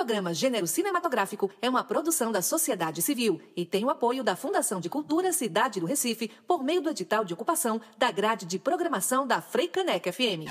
[0.00, 4.80] programa Gênero Cinematográfico é uma produção da sociedade civil e tem o apoio da Fundação
[4.80, 9.26] de Cultura Cidade do Recife por meio do edital de ocupação da grade de programação
[9.26, 10.48] da Freicaneca FM.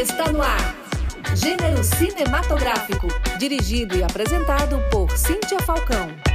[0.00, 0.76] Está no ar.
[1.34, 6.31] Gênero Cinematográfico, dirigido e apresentado por Cíntia Falcão.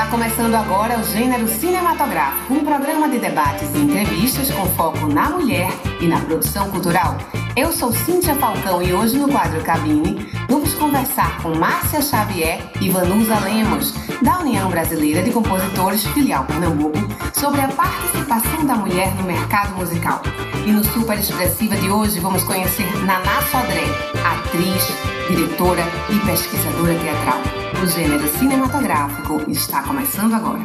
[0.00, 5.28] Está começando agora o Gênero Cinematográfico, um programa de debates e entrevistas com foco na
[5.28, 7.18] mulher e na produção cultural.
[7.54, 12.88] Eu sou Cíntia Falcão e hoje no quadro Cabine vamos conversar com Márcia Xavier e
[12.88, 13.92] Vanusa Lemos,
[14.22, 16.98] da União Brasileira de Compositores Filial Pernambuco,
[17.34, 20.22] sobre a participação da mulher no mercado musical.
[20.64, 23.84] E no Super Expressiva de hoje vamos conhecer Naná Sodré,
[24.24, 24.82] atriz,
[25.28, 27.69] diretora e pesquisadora teatral.
[27.82, 30.60] O gênero cinematográfico está começando agora.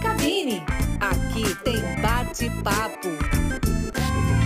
[0.00, 0.62] Cabine,
[1.00, 3.08] aqui tem bate-papo.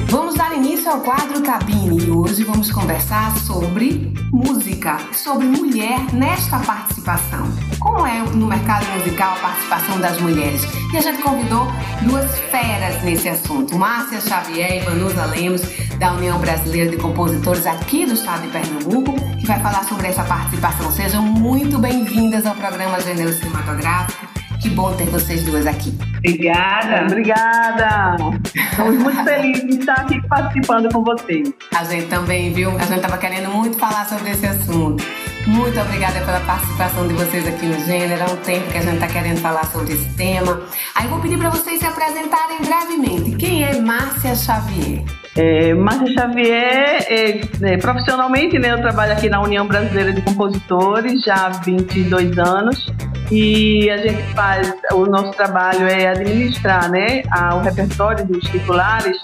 [0.08, 6.58] Vamos dar início ao quadro Cabine e hoje vamos conversar sobre música, sobre mulher nesta
[6.60, 7.46] participação.
[7.78, 10.62] Como é no mercado musical a participação das mulheres?
[10.94, 11.66] E a gente convidou
[12.02, 15.62] duas feras nesse assunto, Márcia Xavier e Vanusa Lemos,
[16.02, 20.24] da União Brasileira de Compositores aqui do estado de Pernambuco, que vai falar sobre essa
[20.24, 20.90] participação.
[20.90, 24.26] Sejam muito bem-vindas ao programa Gênero Cinematográfico.
[24.60, 25.96] Que bom ter vocês duas aqui.
[26.18, 27.04] Obrigada.
[27.04, 28.16] Obrigada.
[28.52, 31.52] Estamos muito felizes de estar aqui participando com vocês.
[31.72, 32.70] A gente também, viu?
[32.70, 35.04] A gente estava querendo muito falar sobre esse assunto.
[35.46, 38.24] Muito obrigada pela participação de vocês aqui no Gênero.
[38.24, 40.62] Há um tempo que a gente está querendo falar sobre esse tema.
[40.96, 43.36] Aí vou pedir para vocês se apresentarem brevemente.
[43.36, 45.21] Quem é Márcia Xavier?
[45.34, 51.22] É, Márcia Xavier, é, é, profissionalmente, né, eu trabalho aqui na União Brasileira de Compositores
[51.22, 52.92] já há 22 anos
[53.30, 59.16] e a gente faz, o nosso trabalho é administrar né, a, o repertório dos titulares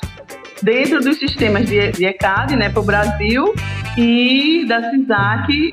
[0.63, 3.55] dentro dos sistemas de, de ECAD né, para o Brasil
[3.99, 5.73] e da CISAC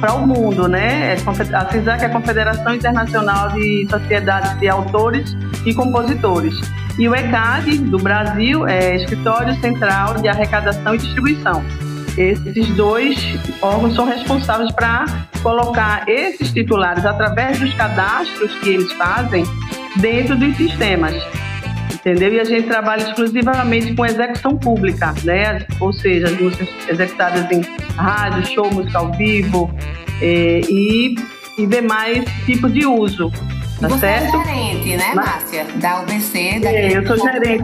[0.00, 1.14] para o mundo, né?
[1.14, 5.34] A CISAC é a Confederação Internacional de Sociedades de Autores
[5.64, 6.54] e Compositores.
[6.98, 11.62] E o ECAD, do Brasil, é Escritório Central de Arrecadação e Distribuição.
[12.16, 13.18] Esses dois
[13.60, 15.04] órgãos são responsáveis para
[15.42, 19.44] colocar esses titulares, através dos cadastros que eles fazem,
[19.96, 21.14] dentro dos sistemas.
[21.92, 22.32] Entendeu?
[22.32, 25.66] E a gente trabalha exclusivamente com execução pública, né?
[25.78, 27.60] ou seja, as músicas executadas em
[27.96, 29.70] rádio, show, música ao vivo
[30.22, 31.14] eh, e,
[31.58, 33.30] e demais tipos de uso.
[33.80, 34.36] Tá Você certo?
[34.36, 35.64] é gerente, né, Márcia?
[35.76, 37.62] Da UBC, da É, eu sou gerente.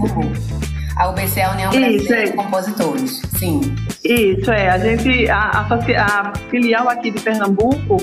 [0.96, 2.24] A UBC é a União Isso, Brasileira é.
[2.24, 3.22] de Compositores.
[3.38, 3.60] Sim.
[4.04, 7.96] Isso é, a gente, a, a, a filial aqui de Pernambuco,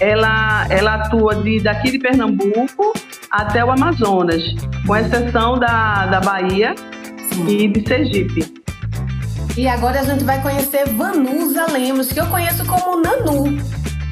[0.00, 2.92] ela, ela atua de, daqui de Pernambuco
[3.30, 4.42] até o Amazonas,
[4.84, 6.74] com exceção da, da Bahia
[7.32, 7.46] Sim.
[7.46, 8.64] e de Sergipe.
[9.56, 13.56] E agora a gente vai conhecer Vanusa Lemos, que eu conheço como Nanu.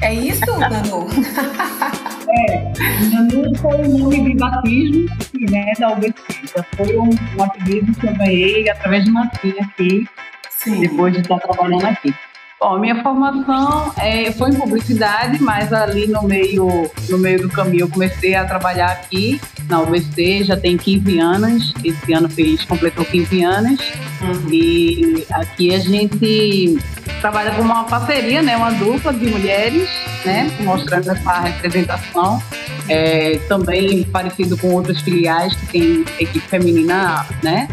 [0.01, 1.07] É isso, Nanu?
[3.11, 5.05] Nanu foi o nome de batismo
[5.49, 6.13] né, da UBC.
[6.75, 10.07] Foi um, um apelido que eu ganhei através de uma filha aqui,
[10.49, 10.81] Sim.
[10.81, 12.13] depois de estar trabalhando aqui.
[12.59, 17.81] Bom, minha formação é, foi em publicidade, mas ali no meio, no meio do caminho
[17.81, 23.03] eu comecei a trabalhar aqui na UBC, já tem 15 anos, esse ano fez, completou
[23.03, 23.81] 15 anos.
[24.21, 24.49] Uhum.
[24.49, 26.79] E aqui a gente
[27.19, 29.89] trabalha com uma parceria, né, uma dupla de mulheres,
[30.25, 32.41] né, mostrando essa representação.
[32.89, 37.69] É, também parecido com outras filiais que tem equipe feminina, né?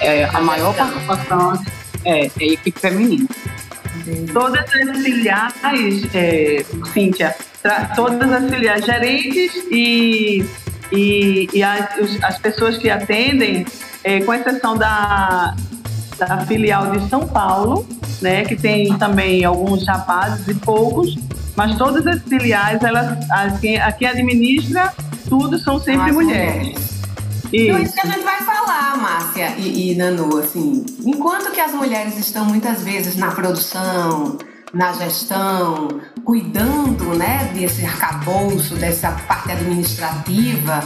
[0.00, 1.60] É, a maior participação
[2.04, 3.28] é, é equipe feminina.
[4.32, 7.34] Todas as filiais, é, Cíntia,
[7.94, 10.44] todas as filiais gerentes e,
[10.90, 11.88] e, e as,
[12.22, 13.64] as pessoas que atendem,
[14.02, 15.54] é, com exceção da,
[16.18, 17.86] da filial de São Paulo,
[18.20, 21.16] né, que tem também alguns rapazes e poucos,
[21.56, 24.92] mas todas as filiais, elas, as, quem, a quem administra
[25.28, 26.92] tudo são sempre As mulheres.
[27.52, 27.94] Então, isso Isso.
[27.94, 32.46] que a gente vai falar, Márcia e, e Nanu, assim, enquanto que as mulheres estão
[32.46, 34.38] muitas vezes na produção,
[34.72, 40.82] na gestão, cuidando, né, desse arcabouço, dessa parte administrativa,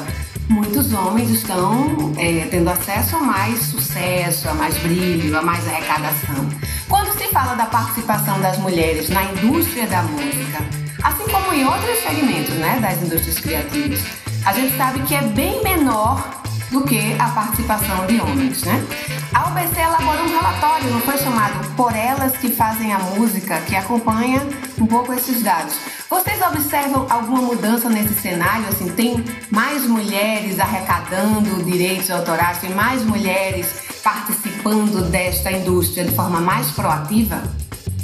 [0.48, 6.48] muitos homens estão é, tendo acesso a mais sucesso, a mais brilho, a mais arrecadação.
[6.88, 10.58] Quando se fala da participação das mulheres na indústria da música,
[11.02, 14.00] assim como em outros segmentos, né, das indústrias criativas,
[14.44, 18.84] a gente sabe que é bem menor do que a participação de homens, né?
[19.32, 23.76] A UBC elaborou um relatório, não foi chamado Por Elas que Fazem a Música, que
[23.76, 24.42] acompanha
[24.78, 25.74] um pouco esses dados.
[26.08, 28.68] Vocês observam alguma mudança nesse cenário?
[28.68, 36.40] Assim, tem mais mulheres arrecadando direitos autorais, tem mais mulheres participando desta indústria de forma
[36.40, 37.42] mais proativa?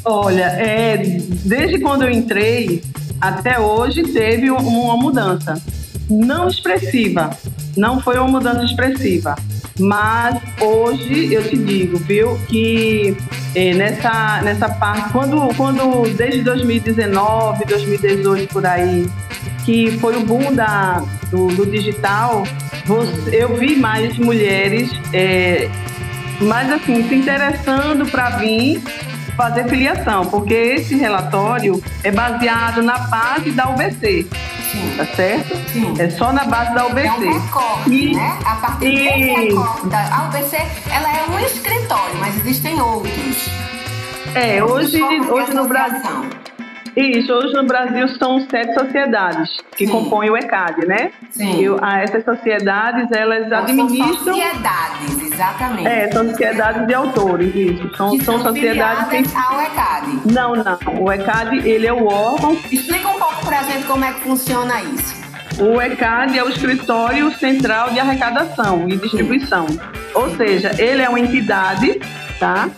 [0.05, 2.83] Olha, é, desde quando eu entrei
[3.21, 5.63] até hoje teve uma mudança.
[6.11, 7.31] Não expressiva,
[7.77, 9.37] não foi uma mudança expressiva.
[9.79, 13.17] Mas hoje eu te digo, viu, que
[13.55, 19.09] é, nessa, nessa parte, quando, quando desde 2019, 2018 por aí,
[19.65, 21.01] que foi o boom da,
[21.31, 22.43] do, do digital,
[22.85, 25.71] você, eu vi mais mulheres, é,
[26.41, 28.83] mais assim, se interessando para vir
[29.37, 34.27] fazer filiação, porque esse relatório é baseado na base da UBC.
[34.71, 34.95] Sim.
[34.97, 35.57] Tá certo?
[35.71, 35.95] Sim.
[35.99, 37.07] É só na base da UBC.
[37.07, 38.39] É um recorte, e, né?
[38.45, 38.97] A partir e...
[38.97, 39.87] desse recorte.
[39.89, 40.57] Da, a UBC,
[40.91, 43.51] ela é um escritório, mas existem outros.
[44.35, 46.31] É, hoje, hoje no Brasil.
[46.95, 49.93] Isso, hoje no Brasil são sete sociedades que Sim.
[49.93, 51.11] compõem o ECAD, né?
[51.31, 51.63] Sim.
[51.63, 54.15] E a, essas sociedades, elas administram...
[54.15, 55.89] São sociedades, exatamente.
[55.89, 57.97] É, são sociedades de autores, isso.
[57.97, 59.09] São, que são, são sociedades...
[59.09, 59.37] Que...
[59.37, 60.33] ao ECAD.
[60.33, 61.03] Não, não.
[61.03, 62.53] O ECAD, ele é o órgão...
[62.71, 65.23] Explica um pouco pra gente como é que funciona isso.
[65.61, 69.67] O ECAD é o Escritório Central de Arrecadação e Distribuição.
[70.15, 72.01] Ou seja, ele é uma entidade,
[72.39, 72.69] tá?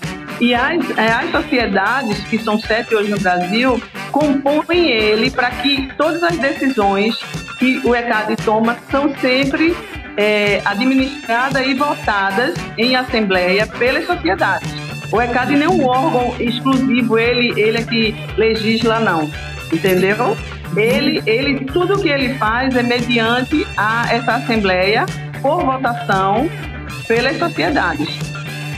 [0.40, 3.80] E as, é, as sociedades, que são sete hoje no Brasil,
[4.14, 7.16] compõem ele para que todas as decisões
[7.58, 9.76] que o ECAD toma são sempre
[10.16, 14.72] é, administradas e votadas em assembleia pelas sociedades.
[15.10, 19.28] O ECAD não é um órgão exclusivo, ele, ele é que legisla, não.
[19.72, 20.36] Entendeu?
[20.76, 25.06] Ele, ele, tudo que ele faz é mediante a essa assembleia
[25.42, 26.48] por votação
[27.08, 28.08] pelas sociedades.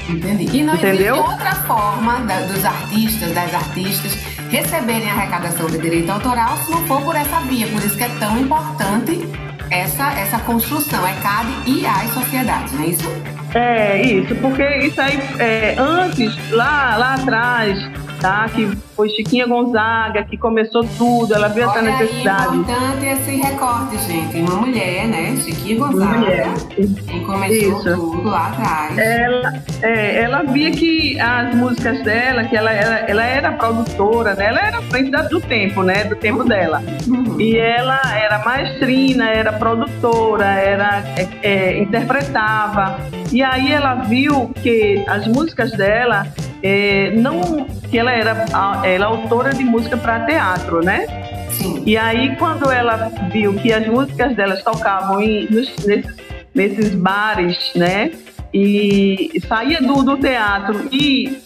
[0.08, 0.56] Entendi.
[0.56, 1.16] E não Entendeu?
[1.16, 7.02] outra forma da, dos artistas, das artistas, receberem arrecadação de direito autoral se não for
[7.02, 7.66] por essa via.
[7.68, 9.28] Por isso que é tão importante
[9.70, 13.36] essa, essa construção, é CAD e as sociedades, não é isso?
[13.54, 17.78] É, isso, porque isso aí, é, antes, lá, lá atrás,
[18.20, 18.48] tá?
[18.48, 22.54] Que foi Chiquinha Gonzaga, que começou tudo, ela viu essa necessidade.
[22.54, 24.38] É importante esse recorte, gente.
[24.38, 25.36] Uma mulher, né?
[25.36, 26.06] Chiquinha Gonzaga.
[26.06, 26.54] Uma mulher.
[26.74, 27.94] Que começou Isso.
[27.94, 28.96] tudo lá atrás.
[28.96, 34.46] Ela, é, ela via que as músicas dela, que ela, ela, ela era produtora, né?
[34.46, 36.04] Ela era frente do tempo, né?
[36.04, 36.82] Do tempo dela.
[37.06, 37.38] Uhum.
[37.38, 42.98] E ela era maestrina, era produtora, era é, é, interpretava.
[43.30, 46.26] E aí ela viu que as músicas dela
[46.62, 48.44] é, não que ela era
[48.88, 51.06] ela é autora de música para teatro, né?
[51.50, 51.82] Sim.
[51.84, 56.16] E aí quando ela viu que as músicas delas tocavam em, nos, nesses,
[56.54, 58.12] nesses bares, né?
[58.52, 61.42] E saía do, do teatro e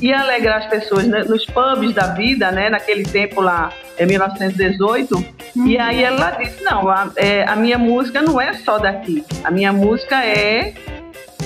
[0.00, 2.68] ia alegrar as pessoas né, nos pubs da vida, né?
[2.68, 5.14] Naquele tempo lá, em 1918.
[5.56, 5.66] Uhum.
[5.66, 9.24] E aí ela disse, não, a, é, a minha música não é só daqui.
[9.42, 10.74] A minha música é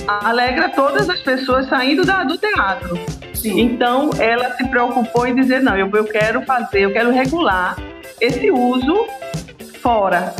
[0.07, 2.99] alegra todas as pessoas saindo da, do teatro.
[3.41, 3.59] Sim.
[3.59, 7.77] Então, ela se preocupou em dizer: não, eu, eu quero fazer, eu quero regular
[8.19, 9.07] esse uso
[9.81, 10.33] fora.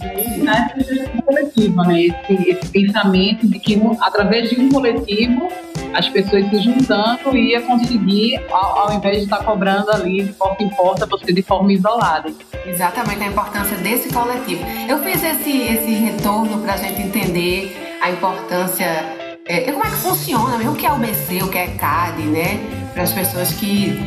[0.00, 2.02] Essa coletiva, né?
[2.02, 5.48] Esse, esse, pensamento de que através de um coletivo
[5.92, 10.62] as pessoas se juntando ia conseguir, ao, ao invés de estar cobrando ali de porta
[10.62, 12.32] em porta, você de forma isolada.
[12.66, 14.64] Exatamente a importância desse coletivo.
[14.88, 19.19] Eu fiz esse, esse retorno para a gente entender a importância.
[19.46, 22.60] É, como é que funciona, o que é o BC, o que é CAD, né?
[22.92, 23.98] Para as pessoas que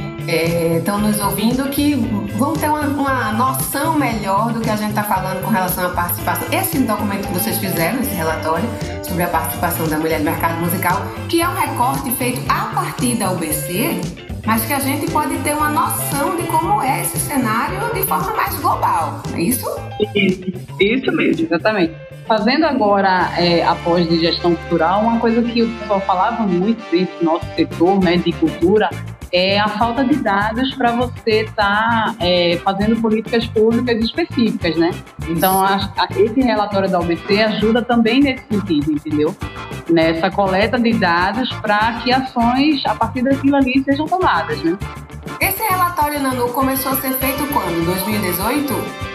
[0.77, 1.96] estão é, nos ouvindo, que
[2.38, 5.89] vão ter uma, uma, noção melhor do que a gente está falando com relação à
[5.89, 6.48] participação.
[6.51, 8.67] Esse documento que vocês fizeram, esse relatório
[9.03, 13.15] sobre a participação da mulher no mercado musical, que é um recorte feito a partir
[13.15, 14.00] da UBC,
[14.46, 18.34] mas que a gente pode ter uma noção de como é esse cenário de forma
[18.34, 19.65] mais global, é isso?
[20.15, 21.93] Isso, isso mesmo, exatamente.
[22.25, 26.82] Fazendo agora é, a pós de gestão cultural, uma coisa que o pessoal falava muito
[26.89, 28.89] dentro do nosso setor né, de cultura
[29.34, 34.92] é a falta de dados para você estar tá, é, fazendo políticas públicas específicas, né?
[35.27, 39.36] Então, a, a, esse relatório da OBC ajuda também nesse sentido, entendeu?
[39.89, 44.77] Nessa coleta de dados para que ações a partir daquilo ali sejam tomadas, né?
[45.42, 47.86] Esse relatório, Nanu, começou a ser feito quando?
[47.86, 49.12] 2018?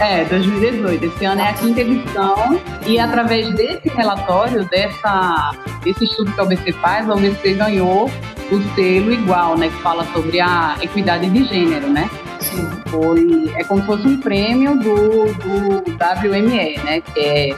[0.00, 1.04] É, 2018.
[1.04, 5.50] Esse ano é a quinta edição e através desse relatório, dessa,
[5.82, 8.08] desse estudo que a OBC faz, a OBC ganhou
[8.50, 12.08] o selo igual, né, que fala sobre a equidade de gênero, né?
[12.40, 12.68] Sim.
[12.86, 17.56] Foi, é como se fosse um prêmio do, do WME, né, que é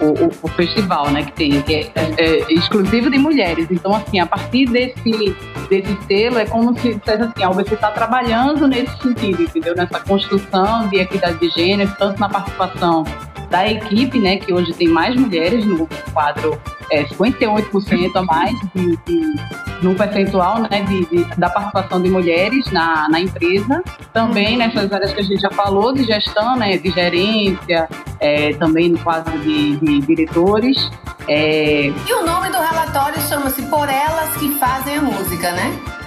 [0.00, 3.66] o, o, o, festival, né, que tem, que é, é, é, exclusivo de mulheres.
[3.70, 5.34] Então, assim, a partir desse,
[5.68, 9.74] desse selo, é como se dissesse assim, ó, você está trabalhando nesse sentido, entendeu?
[9.74, 13.04] Nessa construção de equidade de gênero, tanto na participação
[13.50, 16.60] da equipe, né, que hoje tem mais mulheres no quadro,
[16.90, 19.34] é, 58% a mais de, de,
[19.82, 23.82] no percentual né, de, de, da participação de mulheres na, na empresa.
[24.12, 27.88] Também nessas áreas que a gente já falou, de gestão, né, de gerência,
[28.20, 30.90] é, também no quadro de, de diretores.
[31.28, 31.88] É...
[31.88, 35.97] E o nome do relatório chama-se Por Elas que Fazem a Música, né?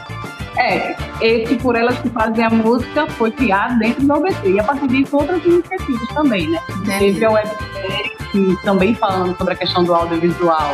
[0.62, 4.64] É, esse Por Elas que Fazem a Música foi criado dentro do OBC e a
[4.64, 6.60] partir disso outras iniciativas também, né?
[6.70, 7.00] Entendi.
[7.00, 10.72] Teve a websérie que também falando sobre a questão do audiovisual.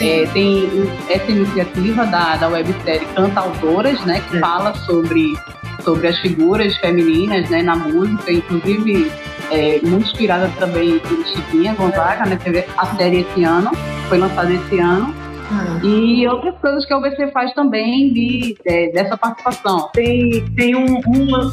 [0.00, 4.22] É, tem essa iniciativa da, da websérie Cantautoras, né?
[4.30, 4.40] Que é.
[4.40, 5.34] fala sobre,
[5.84, 9.12] sobre as figuras femininas né, na música, inclusive
[9.50, 12.38] é, muito inspirada também por Chiquinha Gonzaga, né?
[12.42, 13.70] Teve a série esse ano,
[14.08, 15.25] foi lançada esse ano.
[15.82, 19.90] E outras coisas que a UBC faz também de, de dessa participação.
[19.92, 21.50] Tem, tem um, um,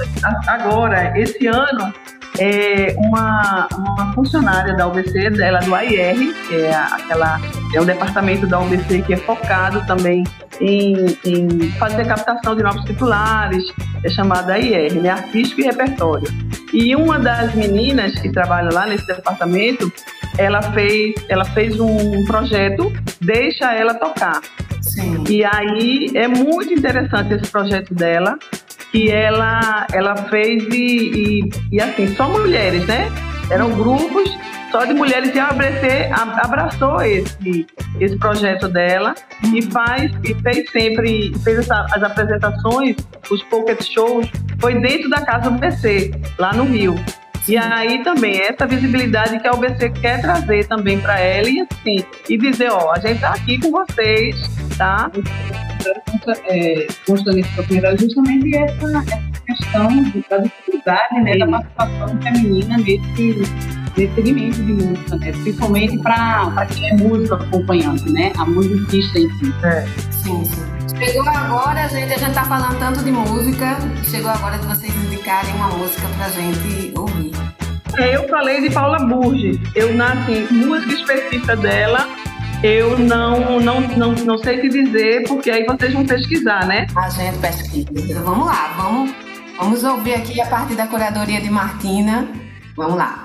[0.47, 1.93] agora, esse ano,
[2.39, 7.39] é uma, uma funcionária da UBC, dela do AIR, que é aquela
[7.74, 10.24] é um departamento da UBC que é focado também
[10.62, 13.63] em, em fazer captação de novos titulares,
[14.03, 16.27] é chamada AIR, né, Artístico e Repertório.
[16.74, 19.92] E uma das meninas que trabalha lá nesse departamento,
[20.38, 24.42] ela fez, ela fez um projeto Deixa Ela Tocar.
[24.82, 25.24] Sim.
[25.30, 28.38] E aí é muito interessante esse projeto dela,
[28.92, 33.12] que ela, ela fez e, e, e assim, só mulheres, né?
[33.50, 34.30] Eram grupos
[34.74, 36.10] só de mulheres e a ABC
[36.42, 37.68] abraçou esse,
[38.00, 39.13] esse projeto dela
[39.53, 42.96] e faz e fez sempre fez essa, as apresentações,
[43.30, 44.27] os pocket shows,
[44.60, 46.96] foi dentro da casa do BC, lá no Rio.
[47.48, 52.03] E aí também, essa visibilidade que a UBC quer trazer também para ela e assim,
[52.27, 54.36] e dizer, ó, a gente tá aqui com vocês,
[54.75, 55.12] tá?
[56.48, 59.88] É, nesse documentário justamente essa questão
[60.29, 63.41] da dificuldade né, da participação feminina nesse,
[63.98, 65.31] nesse segmento de música, né?
[65.31, 68.31] principalmente para quem é músico acompanhante, né?
[68.38, 69.53] a musicista em si.
[69.63, 69.86] É.
[70.12, 70.74] Sim, sim.
[70.98, 73.77] Chegou agora, gente, a gente tá falando tanto de música,
[74.10, 77.31] chegou agora de vocês indicarem uma música pra gente ouvir.
[77.98, 79.60] É, eu falei de Paula Burges.
[79.75, 82.07] Eu, nasci música específica dela,
[82.63, 86.88] eu não, não, não, não sei te dizer, porque aí vocês vão pesquisar, né?
[86.95, 87.89] A gente pesquisa.
[87.93, 89.12] Então, vamos lá, vamos,
[89.57, 92.27] vamos ouvir aqui a parte da curadoria de Martina.
[92.75, 93.23] Vamos lá.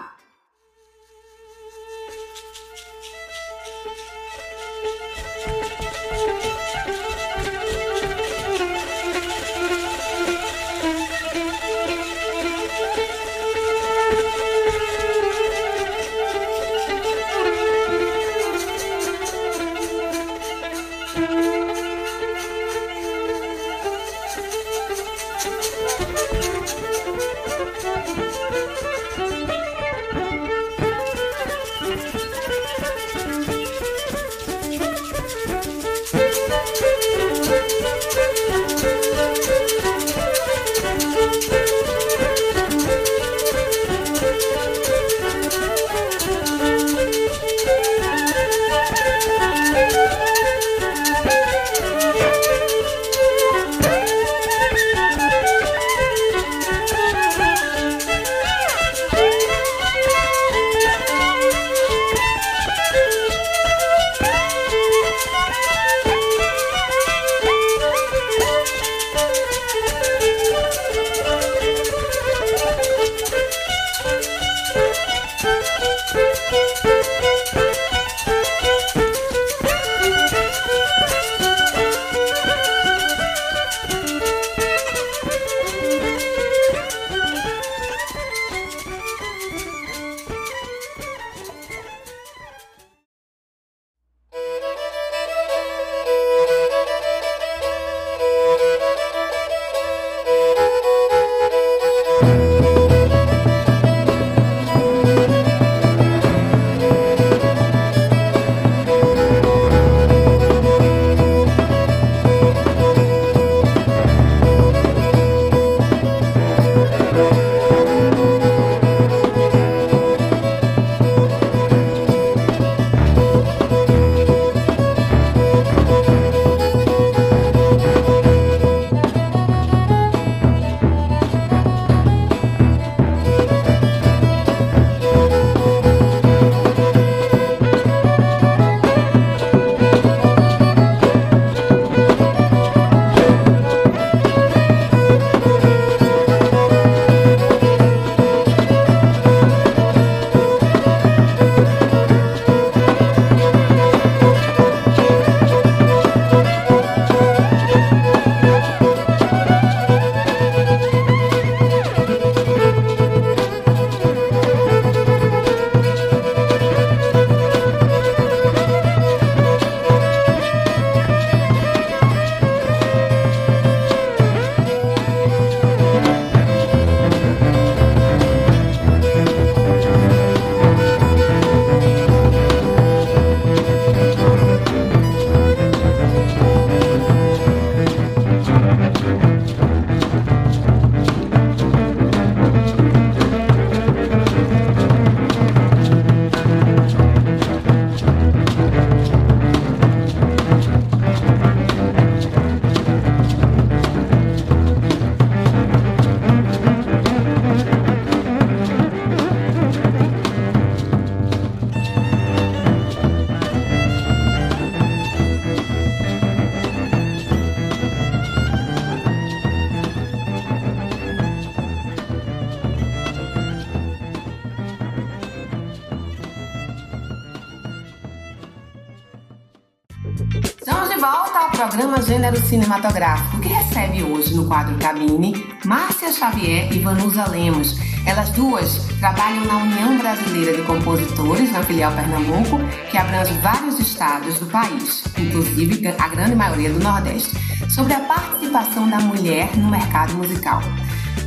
[232.58, 237.78] Cinematográfico, que recebe hoje no quadro Cabine Márcia Xavier e Vanusa Lemos.
[238.04, 242.58] Elas duas trabalham na União Brasileira de Compositores, na filial Pernambuco,
[242.90, 247.36] que abrange vários estados do país, inclusive a grande maioria do Nordeste,
[247.70, 250.60] sobre a participação da mulher no mercado musical.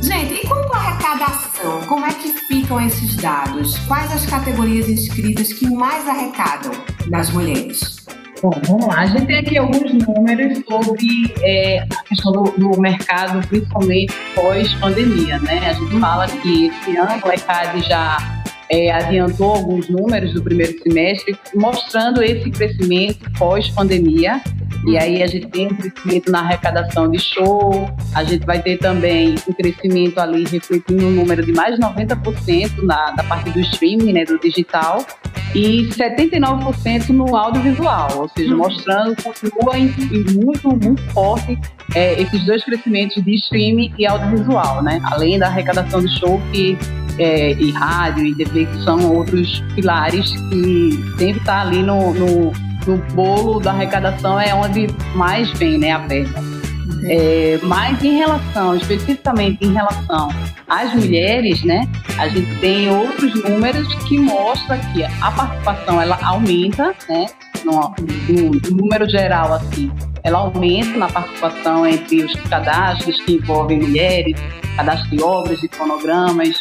[0.02, 3.78] Gente, e quanto à arrecadação, como é que ficam esses dados?
[3.88, 6.72] Quais as categorias inscritas que mais arrecadam
[7.08, 8.01] das mulheres?
[8.42, 9.02] Bom, vamos lá.
[9.02, 15.38] A gente tem aqui alguns números sobre é, a questão do, do, mercado, principalmente pós-pandemia,
[15.38, 15.60] né?
[15.70, 20.76] A gente fala que esse ano o ECAD já é, adiantou alguns números do primeiro
[20.82, 24.42] semestre, mostrando esse crescimento pós-pandemia.
[24.86, 28.78] E aí a gente tem um crescimento na arrecadação de show, a gente vai ter
[28.78, 33.60] também um crescimento ali refletindo um número de mais de 90% na, da parte do
[33.60, 35.06] streaming, né, do digital,
[35.54, 41.58] e 79% no audiovisual, ou seja, mostrando continua em, em muito, muito forte
[41.94, 45.00] é, esses dois crescimentos de streaming e audiovisual, né?
[45.04, 46.78] Além da arrecadação de show que
[47.18, 52.71] é, e rádio e TV, que são outros pilares que sempre está ali no, no
[52.86, 56.40] no bolo da arrecadação é onde mais vem né, a verba.
[57.04, 60.28] É, mas em relação, especificamente em relação
[60.68, 66.94] às mulheres, né, a gente tem outros números que mostram que a participação ela aumenta,
[67.08, 67.26] né,
[67.64, 67.94] no,
[68.28, 69.90] no número geral assim,
[70.22, 74.36] ela aumenta na participação entre os cadastros que envolvem mulheres,
[74.76, 76.54] cadastro de obras, de fonogramas,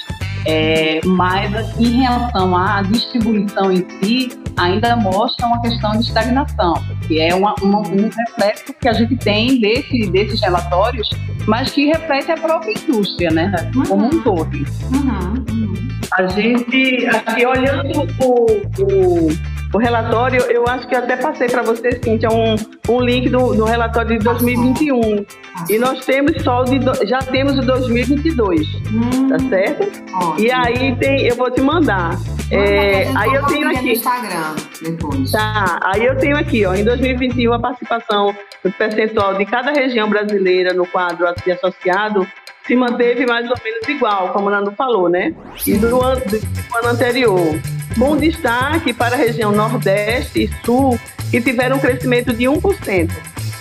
[0.45, 6.73] é, mas em relação à distribuição em si, ainda mostra uma questão de estagnação,
[7.08, 11.10] que é uma, uma, um reflexo que a gente tem desse, desses relatórios,
[11.47, 13.51] mas que reflete a própria indústria, né?
[13.75, 13.84] Uhum.
[13.84, 14.58] Como um todo.
[14.58, 15.88] Uhum.
[16.13, 18.41] A gente, aqui olhando o,
[18.84, 22.55] o o relatório, eu acho que até passei para você, Cíntia, um,
[22.89, 25.25] um link do, do relatório de 2021.
[25.69, 29.29] E nós temos só o de, já temos o 2022, hum.
[29.29, 29.89] tá certo?
[30.38, 32.17] E aí tem, eu vou te mandar.
[32.51, 33.93] É, aí eu tenho aqui.
[33.93, 35.31] Instagram depois.
[35.31, 40.10] Tá, aí eu tenho aqui, ó, em 2021 a participação do percentual de cada região
[40.10, 42.27] brasileira no quadro de associado
[42.67, 45.34] se manteve mais ou menos igual, como o Nando falou, né?
[45.65, 47.60] E do ano, do ano anterior
[47.97, 50.99] com destaque para a região Nordeste e Sul,
[51.30, 53.12] que tiveram um crescimento de 1%.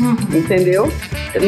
[0.01, 0.16] Uhum.
[0.33, 0.93] Entendeu?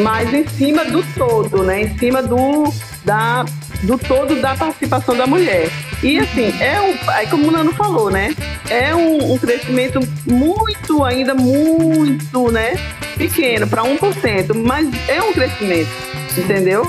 [0.03, 1.81] Mas em cima do todo, né?
[1.81, 2.71] Em cima do,
[3.03, 3.43] da,
[3.81, 5.69] do todo da participação da mulher.
[6.03, 8.35] E assim, é um, aí como o Nano falou, né?
[8.69, 12.75] É um, um crescimento muito, ainda muito, né?
[13.17, 15.89] Pequeno, para 1%, mas é um crescimento,
[16.37, 16.87] entendeu?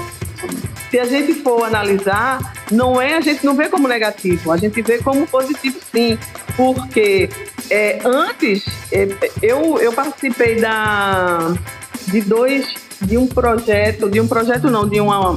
[0.94, 4.80] Se a gente for analisar, não é a gente não vê como negativo, a gente
[4.80, 6.16] vê como positivo sim,
[6.56, 7.28] porque
[7.68, 9.08] é, antes é,
[9.42, 11.52] eu, eu participei da
[12.06, 15.36] de dois de um projeto, de um projeto não, de uma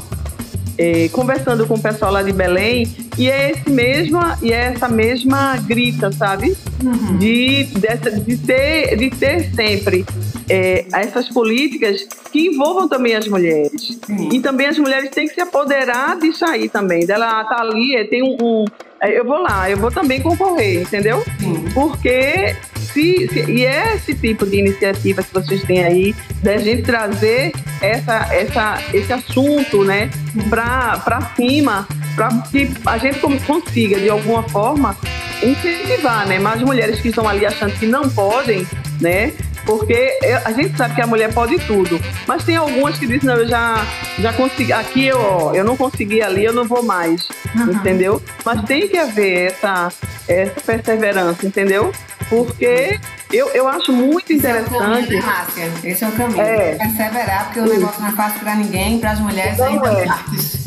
[0.78, 4.88] é, conversando com o pessoal lá de Belém e é esse mesma e é essa
[4.88, 6.56] mesma grita, sabe?
[6.84, 7.18] Uhum.
[7.18, 10.06] De, dessa, de, ter, de ter sempre
[10.48, 14.00] é, essas políticas que envolvam também as mulheres.
[14.08, 14.30] Uhum.
[14.32, 17.06] E também as mulheres têm que se apoderar disso aí também.
[17.06, 18.66] Dela tá ali, é, tem um, um
[19.02, 21.24] eu vou lá, eu vou também concorrer, entendeu?
[21.40, 21.66] Sim.
[21.74, 22.56] Porque
[22.98, 27.52] se, se, e é esse tipo de iniciativa que vocês têm aí, da gente trazer
[27.80, 30.10] essa, essa, esse assunto, né,
[30.50, 34.98] para cima, para que a gente consiga, de alguma forma,
[35.44, 38.66] incentivar, né, mais mulheres que estão ali achando que não podem,
[39.00, 39.32] né,
[39.64, 43.36] porque a gente sabe que a mulher pode tudo, mas tem algumas que dizem, não,
[43.36, 43.86] eu já,
[44.18, 47.74] já consegui, aqui eu, eu não consegui ali, eu não vou mais, uhum.
[47.74, 48.24] entendeu?
[48.46, 49.90] Mas tem que haver essa,
[50.28, 51.92] essa perseverança, entendeu?
[52.30, 53.00] Porque
[53.32, 54.74] eu, eu acho muito interessante.
[54.74, 55.72] Esse é o caminho, Márcia.
[55.84, 56.42] Esse é o caminho.
[56.42, 56.76] É.
[56.76, 60.06] Perseverar, porque o negócio não é fácil para ninguém, para as mulheres então ainda é.
[60.06, 60.58] mais.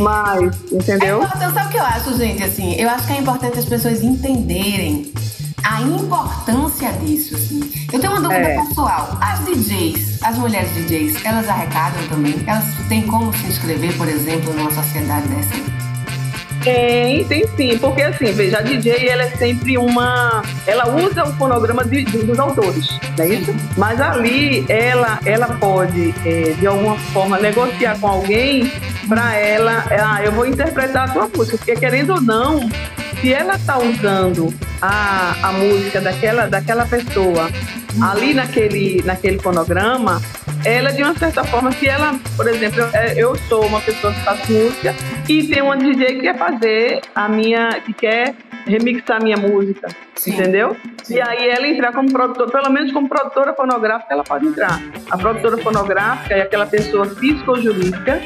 [0.00, 1.22] Mas, entendeu?
[1.22, 2.42] É então, sabe o que eu acho, gente?
[2.42, 5.12] Assim, eu acho que é importante as pessoas entenderem
[5.62, 7.34] a importância disso.
[7.34, 7.60] Assim.
[7.92, 8.62] Eu tenho uma dúvida é.
[8.66, 9.18] pessoal.
[9.20, 12.34] As DJs, as mulheres DJs, elas arrecadam também?
[12.46, 15.83] Elas têm como se inscrever, por exemplo, numa sociedade dessa?
[16.64, 20.42] Tem, tem sim, porque assim, veja, a DJ ela é sempre uma.
[20.66, 23.54] Ela usa o fonograma de, de, dos autores, não é isso?
[23.76, 28.72] Mas ali ela, ela pode, é, de alguma forma, negociar com alguém
[29.06, 32.70] para ela, ah, eu vou interpretar a tua música, porque querendo ou não,
[33.20, 37.50] se ela está usando a, a música daquela, daquela pessoa
[38.00, 40.20] ali naquele, naquele fonograma,
[40.64, 44.12] ela de uma certa forma, se ela, por exemplo, eu, é, eu sou uma pessoa
[44.12, 44.94] que faz música
[45.28, 48.34] e tem uma DJ que quer fazer a minha, que quer
[48.66, 50.34] remixar minha música, Sim.
[50.34, 50.76] entendeu?
[51.02, 51.14] Sim.
[51.14, 54.80] E aí ela entrar como produtora, pelo menos como produtora fonográfica, ela pode entrar.
[55.10, 58.20] A produtora fonográfica é aquela pessoa física ou jurídica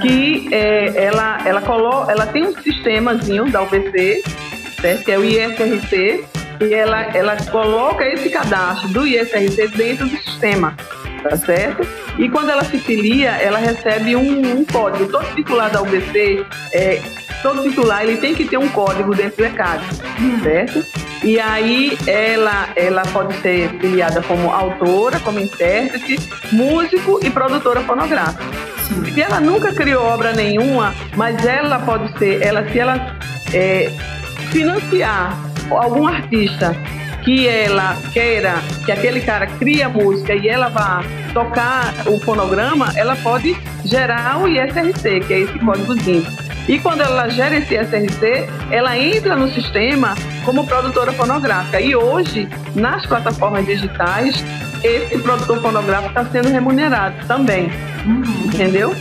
[0.00, 4.22] que é, ela, ela, colo, ela tem um sistemazinho da UBC,
[4.80, 5.04] certo?
[5.04, 6.24] que é o ISRC,
[6.60, 10.74] e ela, ela coloca esse cadastro do ISRC dentro do sistema,
[11.22, 12.05] tá certo?
[12.18, 15.10] E quando ela se filia, ela recebe um, um código.
[15.10, 17.02] Todo titular da UBC, é,
[17.42, 19.84] todo titular, ele tem que ter um código dentro do ECAD,
[20.42, 20.84] certo?
[21.22, 26.18] E aí ela, ela pode ser filiada como autora, como intérprete,
[26.52, 28.44] músico e produtora fonográfica.
[29.12, 33.18] Se ela nunca criou obra nenhuma, mas ela pode ser, ela se ela
[33.52, 33.90] é,
[34.50, 35.36] financiar
[35.70, 36.76] algum artista
[37.24, 41.02] que ela queira que aquele cara cria música e ela vá
[41.36, 46.24] tocar o fonograma, ela pode gerar o ISRC, que é esse códigozinho.
[46.66, 50.14] E quando ela gera esse ISRC, ela entra no sistema
[50.46, 51.78] como produtora fonográfica.
[51.78, 54.42] E hoje, nas plataformas digitais,
[54.82, 57.70] esse produtor fonográfico está sendo remunerado também.
[58.06, 58.22] Uhum.
[58.46, 58.94] Entendeu?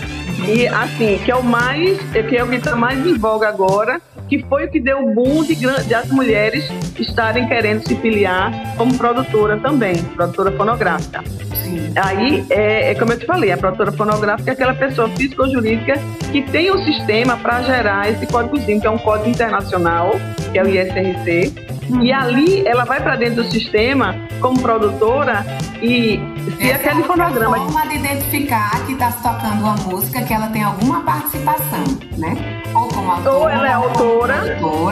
[0.47, 3.99] E assim, que é o mais, que é o que está mais em voga agora,
[4.27, 6.65] que foi o que deu o boom de, de as mulheres
[6.99, 11.23] estarem querendo se filiar como produtora também, produtora fonográfica.
[11.63, 11.91] Sim.
[11.95, 15.49] Aí, é, é, como eu te falei, a produtora fonográfica é aquela pessoa física ou
[15.49, 15.99] jurídica
[16.31, 20.11] que tem um sistema para gerar esse códigozinho, que é um código internacional,
[20.51, 21.74] que é o ISRC.
[22.01, 25.45] E ali ela vai para dentro do sistema como produtora
[25.81, 26.19] e
[26.57, 27.57] se Essa aquele é fonograma.
[27.57, 31.83] forma de identificar que está tocando uma música que ela tem alguma participação,
[32.17, 32.35] né?
[32.73, 33.35] Ou como autora.
[33.35, 34.57] Ou ela é autora.
[34.61, 34.91] Ou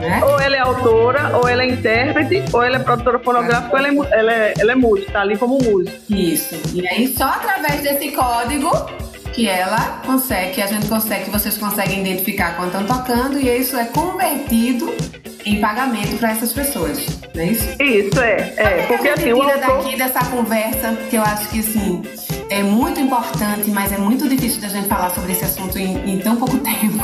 [0.00, 0.20] né?
[0.24, 3.88] Ou ela é autora, ou ela é intérprete, ou ela é produtora fonográfica, ou ela
[3.88, 5.98] é, ela é, ela é música, tá ali como música.
[6.08, 6.54] Isso.
[6.74, 8.70] E aí, só através desse código
[9.32, 13.48] que ela consegue, que a gente consegue, que vocês conseguem identificar quando estão tocando, e
[13.48, 14.94] isso é convertido
[15.44, 17.82] em pagamento para essas pessoas, não é isso?
[17.82, 18.54] Isso, é.
[18.56, 19.58] é porque assim, o autor...
[19.58, 22.02] daqui dessa conversa, que eu acho que assim,
[22.50, 26.18] é muito importante, mas é muito difícil da gente falar sobre esse assunto em, em
[26.18, 26.98] tão pouco tempo.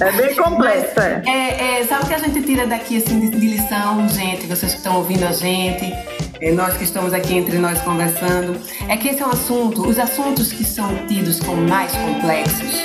[0.00, 1.22] É bem complexo, é.
[1.26, 1.80] é.
[1.80, 1.86] é.
[1.86, 4.96] Sabe o que a gente tira daqui assim, de, de lição, gente, vocês que estão
[4.96, 5.92] ouvindo a gente,
[6.40, 9.98] é, nós que estamos aqui entre nós conversando, é que esse é um assunto, os
[9.98, 12.82] assuntos que são tidos como mais complexos,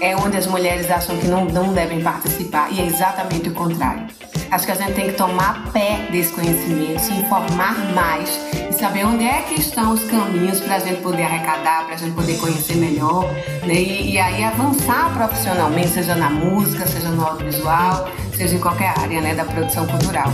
[0.00, 4.06] é onde as mulheres acham que não, não devem participar, e é exatamente o contrário.
[4.50, 8.28] Acho que a gente tem que tomar pé desse conhecimento, se informar mais
[8.68, 11.96] e saber onde é que estão os caminhos para a gente poder arrecadar, para a
[11.96, 13.32] gente poder conhecer melhor,
[13.64, 13.74] né?
[13.74, 19.20] E, e, aí avançar profissionalmente, seja na música, seja no audiovisual, seja em qualquer área
[19.20, 20.32] né, da produção cultural.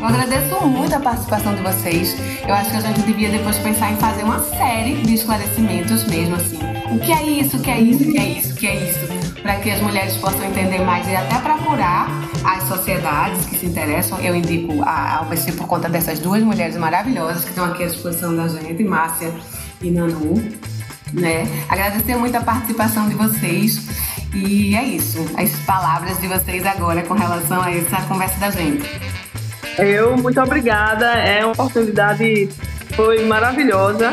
[0.00, 2.16] Eu agradeço muito a participação de vocês.
[2.46, 6.36] Eu acho que a gente devia depois pensar em fazer uma série de esclarecimentos mesmo
[6.36, 6.60] assim.
[6.90, 8.74] O que é isso, o que é isso, o que é isso, o que é
[8.76, 9.17] isso,
[9.48, 12.06] para que as mulheres possam entender mais e até procurar
[12.44, 14.20] as sociedades que se interessam.
[14.20, 18.36] Eu indico a UPC por conta dessas duas mulheres maravilhosas que estão aqui à disposição
[18.36, 19.32] da gente, Márcia
[19.80, 20.34] e Nanu.
[21.14, 21.48] Né?
[21.66, 23.88] Agradecer muito a participação de vocês.
[24.34, 28.86] E é isso, as palavras de vocês agora com relação a essa conversa da gente.
[29.78, 31.06] Eu, muito obrigada.
[31.06, 32.50] É uma oportunidade,
[32.94, 34.12] foi maravilhosa.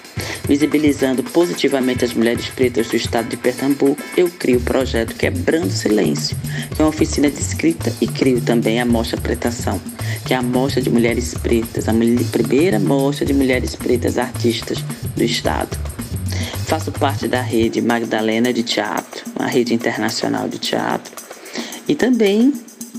[0.45, 6.35] Visibilizando positivamente as mulheres pretas do estado de Pernambuco, eu crio o projeto Quebrando Silêncio,
[6.75, 9.79] que é uma oficina de escrita e crio também a Mostra Pretação,
[10.25, 11.93] que é a mostra de mulheres pretas, a
[12.29, 14.79] primeira mostra de mulheres pretas artistas
[15.15, 15.77] do estado.
[16.65, 21.15] Faço parte da rede Magdalena de Teatro, uma rede internacional de teatro,
[21.87, 22.51] e também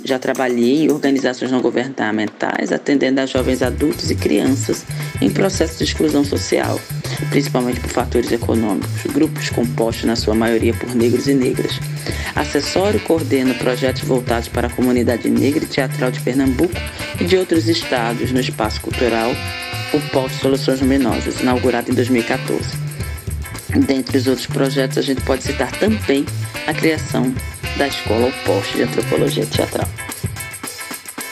[0.09, 4.85] já trabalhei em organizações não governamentais, atendendo a jovens adultos e crianças
[5.21, 6.81] em processo de exclusão social,
[7.29, 11.79] principalmente por fatores econômicos, grupos compostos na sua maioria por negros e negras.
[12.35, 16.75] Assessoro e coordeno projetos voltados para a comunidade negra e teatral de Pernambuco
[17.21, 19.31] e de outros estados no espaço cultural,
[19.93, 22.89] o Polo Soluções Luminosas, inaugurado em 2014.
[23.87, 26.25] Dentre os outros projetos, a gente pode citar também
[26.67, 27.33] a criação
[27.79, 29.87] da Escola Oposto de Antropologia Teatral.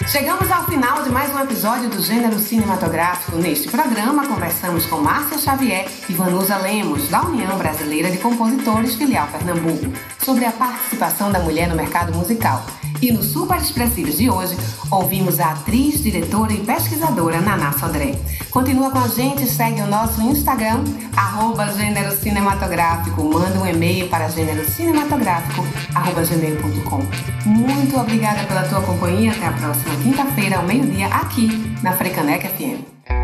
[0.06, 3.36] Chegamos ao final de mais um episódio do Gênero Cinematográfico.
[3.36, 9.26] Neste programa, conversamos com Márcia Xavier e Vanusa Lemos, da União Brasileira de Compositores Filial
[9.26, 9.92] Pernambuco,
[10.24, 12.64] sobre a participação da mulher no mercado musical.
[13.00, 14.56] E no Super Expressivos de hoje,
[14.90, 18.18] ouvimos a atriz, diretora e pesquisadora Naná Sodré.
[18.50, 20.82] Continua com a gente, segue o nosso Instagram,
[21.16, 23.22] arroba Gênero Cinematográfico.
[23.22, 27.02] Manda um e-mail para gênerocinematográfico.com.
[27.44, 29.32] Muito obrigada pela tua companhia.
[29.32, 33.15] Até a próxima quinta-feira, ao meio-dia, aqui na Frecanec FM.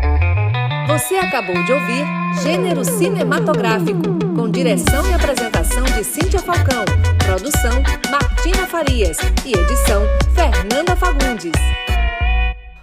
[1.03, 2.05] Você acabou de ouvir
[2.41, 3.99] Gênero Cinematográfico,
[4.37, 6.85] com direção e apresentação de Cíntia Falcão,
[7.25, 10.01] produção Martina Farias e edição
[10.33, 11.51] Fernanda Fagundes.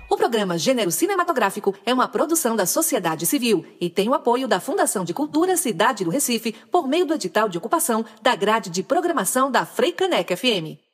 [0.06, 4.60] O programa Gênero Cinematográfico é uma produção da sociedade civil e tem o apoio da
[4.60, 8.82] Fundação de Cultura Cidade do Recife por meio do edital de ocupação da grade de
[8.82, 10.89] programação da Freicanec FM.